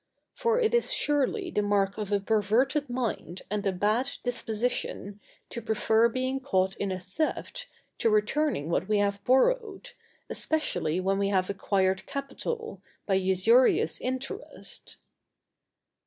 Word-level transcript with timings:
For 0.33 0.59
it 0.59 0.73
is 0.73 0.91
surely 0.91 1.51
the 1.51 1.61
mark 1.61 1.99
of 1.99 2.11
a 2.11 2.19
perverted 2.19 2.89
mind 2.89 3.43
and 3.51 3.63
a 3.67 3.71
bad 3.71 4.09
disposition, 4.23 5.19
to 5.51 5.61
prefer 5.61 6.09
being 6.09 6.39
caught 6.39 6.75
in 6.77 6.91
a 6.91 6.97
theft 6.97 7.67
to 7.99 8.09
returning 8.09 8.71
what 8.71 8.87
we 8.87 8.97
have 8.97 9.23
borrowed, 9.25 9.91
especially 10.27 10.99
when 10.99 11.19
we 11.19 11.27
have 11.27 11.51
acquired 11.51 12.07
capital, 12.07 12.81
by 13.05 13.13
usurious 13.13 14.01
interest. 14.01 14.97